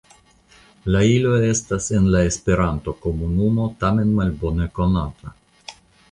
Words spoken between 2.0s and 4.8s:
la Esperantokomunumo tamen malbone